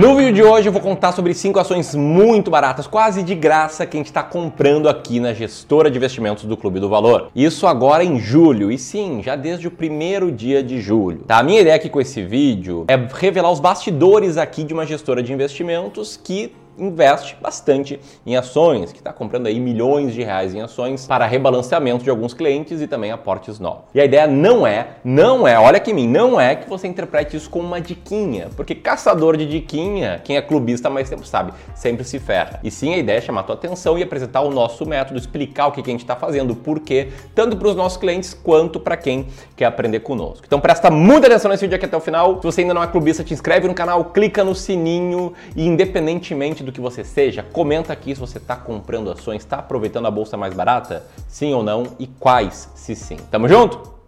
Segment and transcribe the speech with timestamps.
[0.00, 3.84] No vídeo de hoje eu vou contar sobre cinco ações muito baratas, quase de graça,
[3.84, 7.30] que a gente está comprando aqui na gestora de investimentos do Clube do Valor.
[7.36, 11.18] Isso agora em julho, e sim, já desde o primeiro dia de julho.
[11.26, 11.36] Tá?
[11.36, 15.22] A minha ideia aqui com esse vídeo é revelar os bastidores aqui de uma gestora
[15.22, 16.50] de investimentos que
[16.80, 22.02] investe bastante em ações, que está comprando aí milhões de reais em ações para rebalanceamento
[22.02, 23.84] de alguns clientes e também aportes novos.
[23.94, 26.88] E a ideia não é, não é, olha aqui em mim, não é que você
[26.88, 31.24] interprete isso como uma diquinha, porque caçador de diquinha, quem é clubista há mais tempo
[31.24, 32.60] sabe, sempre se ferra.
[32.64, 35.66] E sim, a ideia é chamar a tua atenção e apresentar o nosso método, explicar
[35.66, 38.96] o que a gente está fazendo, por quê, tanto para os nossos clientes quanto para
[38.96, 39.26] quem
[39.56, 40.44] quer aprender conosco.
[40.46, 42.36] Então presta muita atenção nesse vídeo aqui até o final.
[42.36, 46.62] Se você ainda não é clubista, te inscreve no canal, clica no sininho e independentemente
[46.62, 50.10] do do que você seja, comenta aqui se você está comprando ações, está aproveitando a
[50.10, 53.16] bolsa mais barata, sim ou não, e quais, se sim.
[53.30, 54.00] Tamo junto?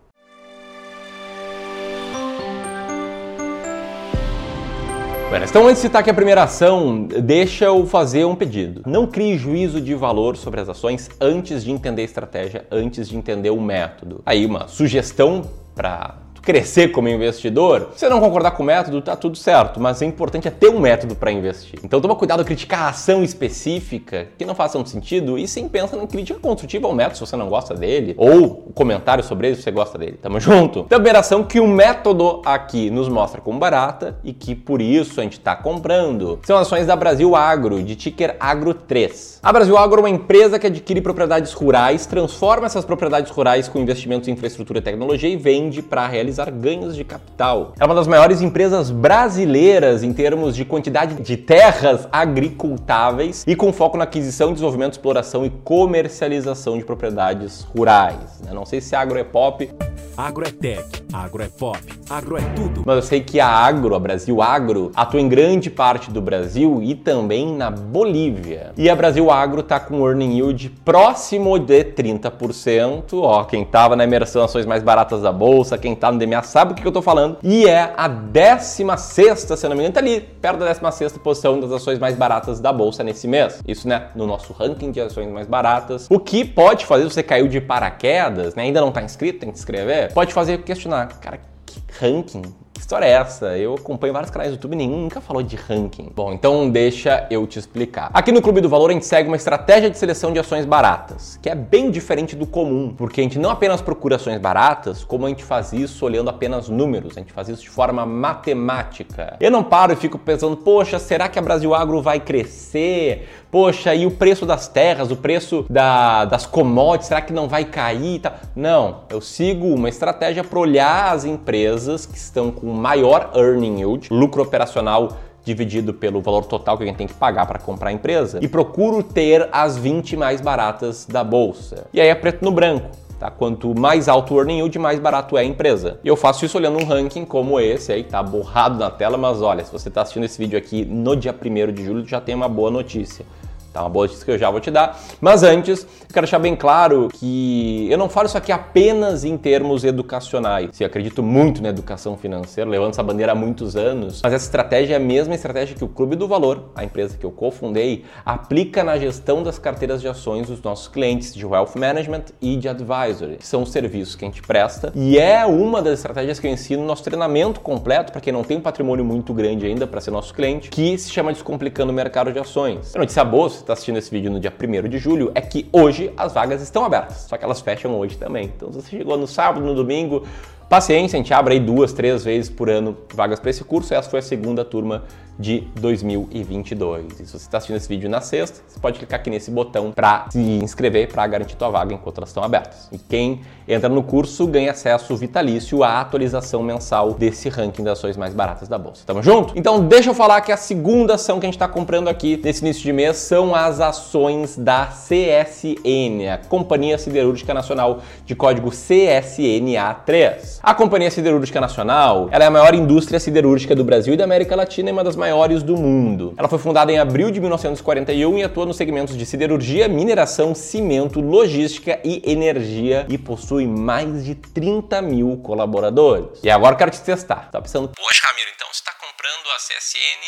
[5.52, 8.82] então antes de citar aqui a primeira ação, deixa eu fazer um pedido.
[8.86, 13.16] Não crie juízo de valor sobre as ações antes de entender a estratégia, antes de
[13.16, 14.22] entender o método.
[14.24, 15.42] Aí uma sugestão
[15.74, 20.04] para crescer como investidor, se não concordar com o método, tá tudo certo, mas é
[20.04, 21.78] importante é ter um método para investir.
[21.82, 26.06] Então toma cuidado criticar a ação específica que não faça sentido e sim pensa na
[26.06, 29.62] crítica construtiva ao método se você não gosta dele, ou o comentário sobre ele se
[29.62, 30.18] você gosta dele.
[30.20, 30.84] Tamo junto?
[30.84, 35.22] Primeira ação que o método aqui nos mostra como barata e que por isso a
[35.22, 39.40] gente está comprando são ações da Brasil Agro, de ticker Agro 3.
[39.42, 43.78] A Brasil Agro é uma empresa que adquire propriedades rurais, transforma essas propriedades rurais com
[43.78, 47.72] investimentos em infraestrutura e tecnologia e vende para realizar realizar ganhos de capital.
[47.78, 53.72] É uma das maiores empresas brasileiras em termos de quantidade de terras agricultáveis e com
[53.72, 58.40] foco na aquisição, desenvolvimento, exploração e comercialização de propriedades rurais.
[58.44, 58.52] Né?
[58.52, 59.70] Não sei se agro é pop.
[60.14, 61.78] Agro é tech, agro é pop,
[62.10, 62.82] agro é tudo.
[62.84, 66.82] Mas eu sei que a Agro, a Brasil Agro, atua em grande parte do Brasil
[66.82, 68.72] e também na Bolívia.
[68.76, 73.04] E a Brasil Agro está com earning yield próximo de 30%.
[73.14, 76.72] Ó, quem estava na imersão ações mais baratas da bolsa, quem está no DMA sabe
[76.72, 77.38] o que eu estou falando.
[77.42, 81.72] E é a 16, se não me engano, tá ali, perto da 16 posição das
[81.72, 83.60] ações mais baratas da bolsa nesse mês.
[83.66, 86.06] Isso, né, no nosso ranking de ações mais baratas.
[86.10, 89.56] O que pode fazer você caiu de paraquedas, né, ainda não está inscrito, tem que
[89.56, 92.42] se inscrever, pode fazer questionar, cara, que ranking?
[92.82, 93.56] História é essa?
[93.56, 96.10] Eu acompanho vários canais do YouTube e nenhum nunca falou de ranking.
[96.14, 98.10] Bom, então deixa eu te explicar.
[98.12, 101.38] Aqui no Clube do Valor a gente segue uma estratégia de seleção de ações baratas,
[101.40, 105.26] que é bem diferente do comum, porque a gente não apenas procura ações baratas, como
[105.26, 109.36] a gente faz isso olhando apenas números, a gente faz isso de forma matemática.
[109.40, 113.28] Eu não paro e fico pensando, poxa, será que a Brasil Agro vai crescer?
[113.50, 117.66] Poxa, e o preço das terras, o preço da, das commodities, será que não vai
[117.66, 118.22] cair?
[118.56, 124.08] Não, eu sigo uma estratégia para olhar as empresas que estão com maior earning yield,
[124.10, 127.92] lucro operacional dividido pelo valor total que a gente tem que pagar para comprar a
[127.92, 131.86] empresa, e procuro ter as 20 mais baratas da bolsa.
[131.92, 132.88] E aí é preto no branco.
[133.18, 133.30] Tá?
[133.30, 136.00] Quanto mais alto o earning yield, mais barato é a empresa.
[136.02, 139.40] E eu faço isso olhando um ranking como esse aí, tá borrado na tela, mas
[139.40, 142.34] olha, se você está assistindo esse vídeo aqui no dia 1 de julho, já tem
[142.34, 143.24] uma boa notícia.
[143.72, 145.00] Tá uma boa notícia que eu já vou te dar.
[145.20, 149.82] Mas antes, quero deixar bem claro que eu não falo isso aqui apenas em termos
[149.82, 150.70] educacionais.
[150.72, 154.94] Se acredito muito na educação financeira, levanto essa bandeira há muitos anos, mas essa estratégia
[154.94, 158.84] é a mesma estratégia que o Clube do Valor, a empresa que eu cofundei, aplica
[158.84, 163.36] na gestão das carteiras de ações dos nossos clientes de wealth management e de advisory,
[163.38, 164.92] que são os serviços que a gente presta.
[164.94, 168.44] E é uma das estratégias que eu ensino no nosso treinamento completo para quem não
[168.44, 171.94] tem um patrimônio muito grande ainda para ser nosso cliente, que se chama Descomplicando o
[171.94, 172.94] Mercado de Ações.
[172.94, 176.12] A notícia boa, está assistindo esse vídeo no dia 1 de julho, é que hoje
[176.16, 178.52] as vagas estão abertas, só que elas fecham hoje também.
[178.56, 180.26] Então, se você chegou no sábado, no domingo,
[180.68, 183.92] paciência, a gente abre aí duas, três vezes por ano vagas para esse curso.
[183.92, 185.04] Essa foi a segunda turma
[185.38, 187.20] de 2022.
[187.20, 189.92] E se você está assistindo esse vídeo na sexta, você pode clicar aqui nesse botão
[189.92, 192.88] para se inscrever para garantir tua vaga enquanto elas estão abertas.
[192.92, 198.16] E quem entra no curso ganha acesso vitalício à atualização mensal desse ranking das ações
[198.16, 199.04] mais baratas da bolsa.
[199.06, 199.56] Tamo junto?
[199.56, 202.62] Então deixa eu falar que a segunda ação que a gente está comprando aqui nesse
[202.62, 210.58] início de mês são as ações da CSN, a Companhia Siderúrgica Nacional de código CSNA3.
[210.62, 214.56] A Companhia Siderúrgica Nacional ela é a maior indústria siderúrgica do Brasil e da América
[214.56, 216.34] Latina e uma das maiores do mundo.
[216.36, 221.20] Ela foi fundada em abril de 1941 e atua nos segmentos de siderurgia, mineração, cimento,
[221.20, 226.40] logística e energia e possui mais de 30 mil colaboradores.
[226.42, 227.48] E agora eu quero te testar.
[227.52, 230.22] Tá pensando, poxa, Ramiro, então você está comprando a CSN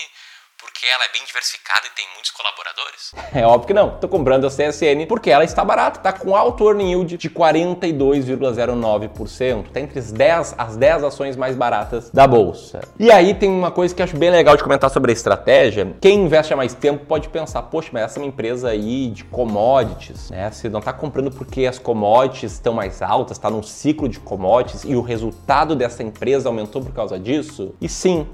[0.65, 3.13] porque ela é bem diversificada e tem muitos colaboradores?
[3.35, 3.99] É óbvio que não.
[3.99, 9.71] Tô comprando a CSN porque ela está barata, tá com alto earning yield de 42,09%.
[9.71, 12.81] Tá entre as 10, as 10 ações mais baratas da bolsa.
[12.99, 15.95] E aí tem uma coisa que acho bem legal de comentar sobre a estratégia.
[16.01, 19.23] Quem investe há mais tempo pode pensar, poxa, mas essa é uma empresa aí de
[19.25, 20.51] commodities, né?
[20.51, 24.85] Você não tá comprando porque as commodities estão mais altas, está num ciclo de commodities
[24.85, 27.75] e o resultado dessa empresa aumentou por causa disso?
[27.81, 28.29] E sim,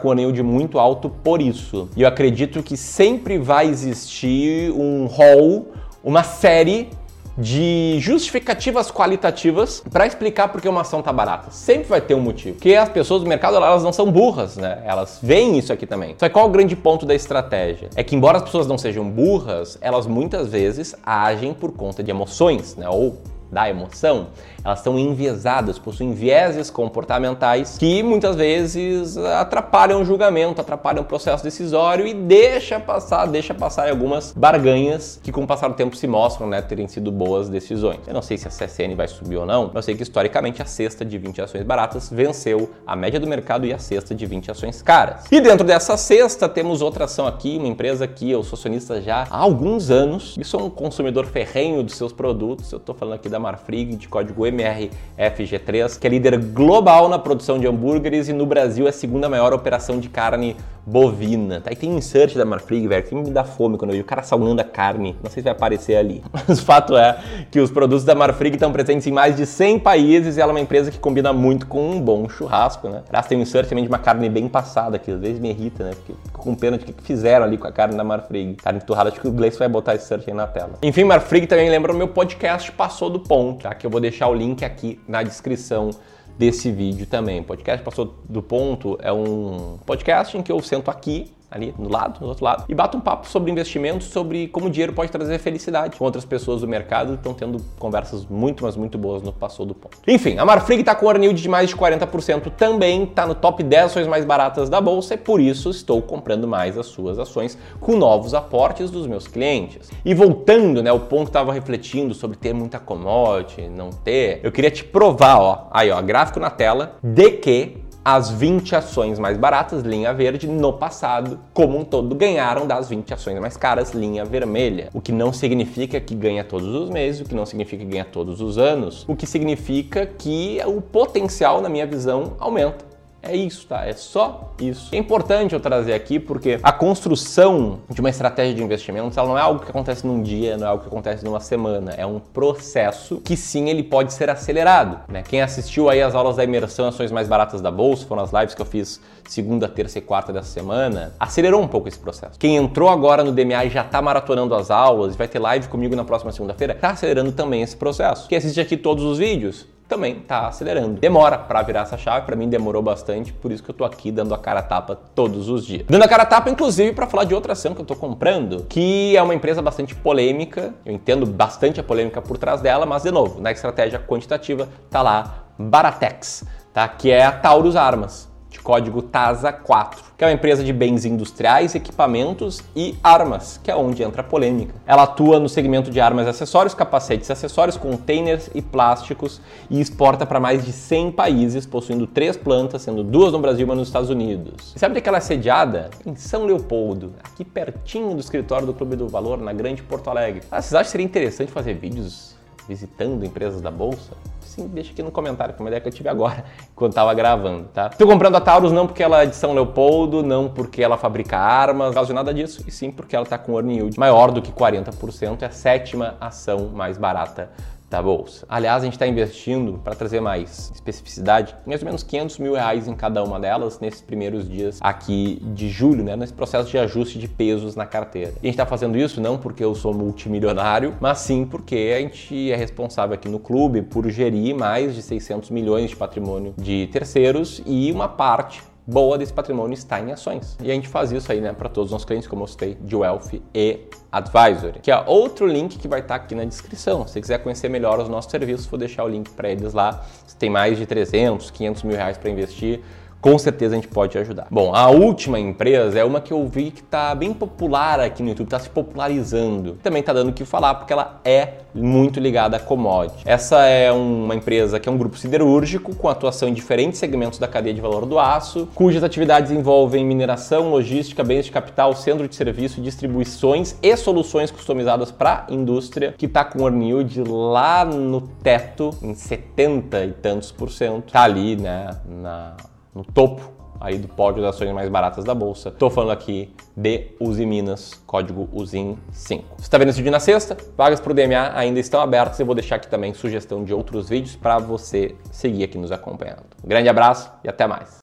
[0.00, 1.88] com o anel de muito alto por isso.
[1.96, 5.72] E eu acredito que sempre vai existir um rol,
[6.02, 6.88] uma série
[7.36, 11.50] de justificativas qualitativas para explicar por que uma ação tá barata.
[11.50, 12.54] Sempre vai ter um motivo.
[12.54, 14.82] Porque as pessoas do mercado elas não são burras, né?
[14.84, 16.14] Elas veem isso aqui também.
[16.18, 17.90] Só que qual é o grande ponto da estratégia?
[17.96, 22.10] É que embora as pessoas não sejam burras, elas muitas vezes agem por conta de
[22.10, 22.88] emoções, né?
[22.88, 23.18] Ou
[23.54, 24.26] da emoção,
[24.64, 31.44] elas estão enviesadas, possuem vieses comportamentais que muitas vezes atrapalham o julgamento, atrapalham o processo
[31.44, 36.06] decisório e deixa passar, deixa passar algumas barganhas que com o passar do tempo se
[36.06, 38.00] mostram, né, terem sido boas decisões.
[38.06, 40.60] Eu não sei se a CSN vai subir ou não, mas eu sei que historicamente
[40.60, 44.26] a cesta de 20 ações baratas venceu a média do mercado e a cesta de
[44.26, 45.24] 20 ações caras.
[45.30, 49.26] E dentro dessa cesta temos outra ação aqui, uma empresa que eu sou acionista já
[49.30, 52.72] há alguns anos e sou um consumidor ferrenho dos seus produtos.
[52.72, 57.58] Eu estou falando aqui da Marfrig de código MRFG3, que é líder global na produção
[57.58, 60.56] de hambúrgueres e no Brasil é a segunda maior operação de carne
[60.86, 61.60] bovina.
[61.60, 61.72] Tá?
[61.72, 64.06] E tem um insert da Marfrig, velho, que me dá fome quando eu vejo o
[64.06, 65.16] cara salgando a carne.
[65.22, 66.22] Não sei se vai aparecer ali.
[66.32, 67.18] Mas o fato é
[67.50, 70.54] que os produtos da Marfrig estão presentes em mais de 100 países e ela é
[70.54, 73.02] uma empresa que combina muito com um bom churrasco, né?
[73.08, 75.84] Aliás, tem um insert também de uma carne bem passada, que às vezes me irrita,
[75.84, 75.90] né?
[75.94, 78.54] Porque fico com pena de o que fizeram ali com a carne da Marfrig.
[78.56, 80.72] Carne torrada, acho que o Gleice vai botar esse insert aí na tela.
[80.82, 83.74] Enfim, Marfrig também lembra o meu podcast Passou do Ponto, tá?
[83.74, 85.90] Que eu vou deixar o link aqui na descrição
[86.38, 87.42] desse vídeo também.
[87.42, 92.18] Podcast Passou do Ponto é um podcast em que eu sento aqui ali do lado,
[92.18, 95.38] do outro lado, e bato um papo sobre investimentos, sobre como o dinheiro pode trazer
[95.38, 97.14] felicidade com outras pessoas do mercado.
[97.14, 99.96] Estão tendo conversas muito, mas muito boas no Passou do Ponto.
[100.08, 103.62] Enfim, a Marfrig está com o earning de mais de 40%, também está no top
[103.62, 107.56] 10 ações mais baratas da bolsa e por isso estou comprando mais as suas ações
[107.80, 109.90] com novos aportes dos meus clientes.
[110.04, 114.50] E voltando, né, o ponto que estava refletindo sobre ter muita commodity, não ter, eu
[114.50, 119.38] queria te provar, ó, aí ó, gráfico na tela, de que as 20 ações mais
[119.38, 124.24] baratas, linha verde, no passado, como um todo, ganharam das 20 ações mais caras, linha
[124.24, 124.90] vermelha.
[124.92, 128.04] O que não significa que ganha todos os meses, o que não significa que ganha
[128.04, 132.93] todos os anos, o que significa que o potencial, na minha visão, aumenta.
[133.28, 133.86] É isso, tá?
[133.86, 134.94] É só isso.
[134.94, 139.38] É importante eu trazer aqui porque a construção de uma estratégia de investimentos ela não
[139.38, 141.92] é algo que acontece num dia, não é algo que acontece numa semana.
[141.92, 145.00] É um processo que sim ele pode ser acelerado.
[145.08, 145.22] Né?
[145.22, 148.54] Quem assistiu aí as aulas da imersão ações mais baratas da bolsa, foram as lives
[148.54, 152.38] que eu fiz segunda, terça e quarta dessa semana, acelerou um pouco esse processo.
[152.38, 155.96] Quem entrou agora no DMA e já está maratonando as aulas, vai ter live comigo
[155.96, 158.28] na próxima segunda-feira, está acelerando também esse processo.
[158.28, 161.00] Quem assiste aqui todos os vídeos, também está acelerando.
[161.00, 164.10] Demora para virar essa chave, para mim demorou bastante, por isso que eu tô aqui
[164.10, 165.84] dando a cara tapa todos os dias.
[165.88, 169.16] Dando a cara tapa, inclusive, para falar de outra ação que eu tô comprando, que
[169.16, 173.10] é uma empresa bastante polêmica, eu entendo bastante a polêmica por trás dela, mas de
[173.10, 176.88] novo, na estratégia quantitativa tá lá Baratex, tá?
[176.88, 181.74] Que é a Taurus Armas de código TASA4, que é uma empresa de bens industriais,
[181.74, 184.74] equipamentos e armas, que é onde entra a polêmica.
[184.86, 189.80] Ela atua no segmento de armas e acessórios, capacetes e acessórios, containers e plásticos e
[189.80, 193.74] exporta para mais de 100 países, possuindo três plantas, sendo duas no Brasil e uma
[193.74, 194.72] nos Estados Unidos.
[194.76, 195.90] E sabe onde é ela é sediada?
[196.06, 200.42] Em São Leopoldo, aqui pertinho do escritório do Clube do Valor, na Grande Porto Alegre.
[200.50, 202.34] Ah, vocês acham que seria interessante fazer vídeos
[202.66, 204.12] visitando empresas da Bolsa?
[204.54, 206.44] sim, deixa aqui no comentário, que é uma ideia que eu tive agora,
[206.76, 207.88] quando estava gravando, tá?
[207.88, 211.36] Estou comprando a Taurus não porque ela é de São Leopoldo, não porque ela fabrica
[211.36, 214.40] armas, não causa nada disso, e sim porque ela está com earning yield maior do
[214.40, 217.50] que 40%, é a sétima ação mais barata
[217.94, 218.44] da bolsa.
[218.48, 222.88] Aliás, a gente está investindo, para trazer mais especificidade, mais ou menos 500 mil reais
[222.88, 227.18] em cada uma delas nesses primeiros dias aqui de julho, né, nesse processo de ajuste
[227.18, 228.32] de pesos na carteira.
[228.42, 232.00] E a gente está fazendo isso não porque eu sou multimilionário, mas sim porque a
[232.00, 236.88] gente é responsável aqui no clube por gerir mais de 600 milhões de patrimônio de
[236.88, 240.56] terceiros e uma parte boa desse patrimônio está em ações.
[240.60, 242.74] E a gente faz isso aí, né, para todos os nossos clientes, como eu citei,
[242.80, 243.80] de Wealth e
[244.12, 247.06] Advisory, que é outro link que vai estar tá aqui na descrição.
[247.06, 250.04] Se quiser conhecer melhor os nossos serviços, vou deixar o link para eles lá.
[250.26, 252.80] Você tem mais de 300, 500 mil reais para investir
[253.24, 254.48] com certeza a gente pode ajudar.
[254.50, 258.28] Bom, a última empresa é uma que eu vi que está bem popular aqui no
[258.28, 259.78] YouTube, está se popularizando.
[259.82, 263.22] Também está dando o que falar porque ela é muito ligada a commodity.
[263.24, 267.48] Essa é uma empresa que é um grupo siderúrgico com atuação em diferentes segmentos da
[267.48, 272.36] cadeia de valor do aço, cujas atividades envolvem mineração, logística, bens de capital, centro de
[272.36, 278.20] serviço, distribuições e soluções customizadas para a indústria, que está com o yield lá no
[278.20, 281.10] teto, em 70 e tantos por cento.
[281.10, 282.54] Tá ali, né, na,
[282.94, 285.68] no topo aí do pódio das ações mais baratas da bolsa.
[285.68, 289.44] Estou falando aqui de Uzi Minas, código UZIN 5.
[289.56, 290.56] Você está vendo esse vídeo na sexta?
[290.76, 292.38] Vagas para o DMA ainda estão abertas.
[292.40, 296.44] Eu vou deixar aqui também sugestão de outros vídeos para você seguir aqui nos acompanhando.
[296.64, 297.88] Um grande abraço e até mais.